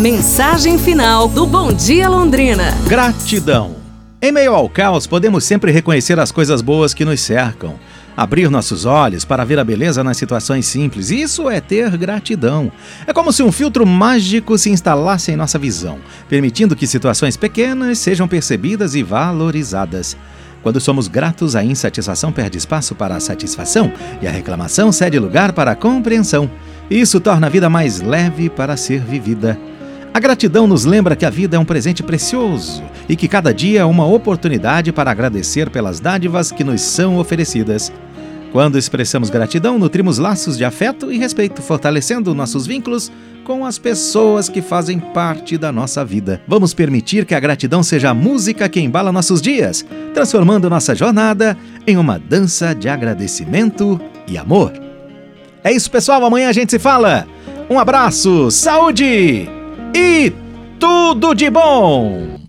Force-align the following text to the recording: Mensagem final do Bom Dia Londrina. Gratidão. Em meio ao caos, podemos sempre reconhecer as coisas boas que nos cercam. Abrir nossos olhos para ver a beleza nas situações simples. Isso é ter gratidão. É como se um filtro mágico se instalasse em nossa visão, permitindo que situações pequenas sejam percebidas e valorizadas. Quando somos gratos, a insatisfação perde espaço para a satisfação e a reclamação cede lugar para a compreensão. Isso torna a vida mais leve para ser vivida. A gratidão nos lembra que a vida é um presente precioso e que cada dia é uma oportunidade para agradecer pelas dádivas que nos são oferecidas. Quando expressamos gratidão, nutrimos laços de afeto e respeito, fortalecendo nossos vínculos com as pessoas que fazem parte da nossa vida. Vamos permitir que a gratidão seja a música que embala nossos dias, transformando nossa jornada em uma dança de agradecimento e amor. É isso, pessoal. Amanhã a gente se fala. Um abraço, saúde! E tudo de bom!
Mensagem 0.00 0.78
final 0.78 1.28
do 1.28 1.44
Bom 1.44 1.74
Dia 1.74 2.08
Londrina. 2.08 2.72
Gratidão. 2.88 3.76
Em 4.22 4.32
meio 4.32 4.54
ao 4.54 4.66
caos, 4.66 5.06
podemos 5.06 5.44
sempre 5.44 5.70
reconhecer 5.70 6.18
as 6.18 6.32
coisas 6.32 6.62
boas 6.62 6.94
que 6.94 7.04
nos 7.04 7.20
cercam. 7.20 7.74
Abrir 8.16 8.48
nossos 8.48 8.86
olhos 8.86 9.26
para 9.26 9.44
ver 9.44 9.58
a 9.58 9.64
beleza 9.64 10.02
nas 10.02 10.16
situações 10.16 10.64
simples. 10.64 11.10
Isso 11.10 11.50
é 11.50 11.60
ter 11.60 11.98
gratidão. 11.98 12.72
É 13.06 13.12
como 13.12 13.30
se 13.30 13.42
um 13.42 13.52
filtro 13.52 13.84
mágico 13.86 14.56
se 14.56 14.70
instalasse 14.70 15.32
em 15.32 15.36
nossa 15.36 15.58
visão, 15.58 15.98
permitindo 16.30 16.74
que 16.74 16.86
situações 16.86 17.36
pequenas 17.36 17.98
sejam 17.98 18.26
percebidas 18.26 18.94
e 18.94 19.02
valorizadas. 19.02 20.16
Quando 20.62 20.80
somos 20.80 21.08
gratos, 21.08 21.54
a 21.54 21.62
insatisfação 21.62 22.32
perde 22.32 22.56
espaço 22.56 22.94
para 22.94 23.16
a 23.16 23.20
satisfação 23.20 23.92
e 24.22 24.26
a 24.26 24.30
reclamação 24.30 24.90
cede 24.92 25.18
lugar 25.18 25.52
para 25.52 25.72
a 25.72 25.76
compreensão. 25.76 26.50
Isso 26.90 27.20
torna 27.20 27.48
a 27.48 27.50
vida 27.50 27.68
mais 27.68 28.00
leve 28.00 28.48
para 28.48 28.78
ser 28.78 29.02
vivida. 29.02 29.58
A 30.12 30.18
gratidão 30.18 30.66
nos 30.66 30.84
lembra 30.84 31.14
que 31.14 31.24
a 31.24 31.30
vida 31.30 31.56
é 31.56 31.58
um 31.58 31.64
presente 31.64 32.02
precioso 32.02 32.82
e 33.08 33.14
que 33.14 33.28
cada 33.28 33.54
dia 33.54 33.80
é 33.80 33.84
uma 33.84 34.06
oportunidade 34.06 34.92
para 34.92 35.10
agradecer 35.10 35.70
pelas 35.70 36.00
dádivas 36.00 36.50
que 36.50 36.64
nos 36.64 36.80
são 36.80 37.16
oferecidas. 37.18 37.92
Quando 38.50 38.76
expressamos 38.76 39.30
gratidão, 39.30 39.78
nutrimos 39.78 40.18
laços 40.18 40.58
de 40.58 40.64
afeto 40.64 41.12
e 41.12 41.18
respeito, 41.18 41.62
fortalecendo 41.62 42.34
nossos 42.34 42.66
vínculos 42.66 43.10
com 43.44 43.64
as 43.64 43.78
pessoas 43.78 44.48
que 44.48 44.60
fazem 44.60 44.98
parte 44.98 45.56
da 45.56 45.70
nossa 45.70 46.04
vida. 46.04 46.42
Vamos 46.46 46.74
permitir 46.74 47.24
que 47.24 47.34
a 47.34 47.40
gratidão 47.40 47.80
seja 47.80 48.10
a 48.10 48.14
música 48.14 48.68
que 48.68 48.80
embala 48.80 49.12
nossos 49.12 49.40
dias, 49.40 49.86
transformando 50.12 50.68
nossa 50.68 50.92
jornada 50.92 51.56
em 51.86 51.96
uma 51.96 52.18
dança 52.18 52.74
de 52.74 52.88
agradecimento 52.88 54.00
e 54.26 54.36
amor. 54.36 54.72
É 55.62 55.70
isso, 55.72 55.88
pessoal. 55.88 56.24
Amanhã 56.24 56.48
a 56.48 56.52
gente 56.52 56.70
se 56.70 56.78
fala. 56.80 57.28
Um 57.68 57.78
abraço, 57.78 58.50
saúde! 58.50 59.59
E 59.94 60.32
tudo 60.78 61.34
de 61.34 61.50
bom! 61.50 62.39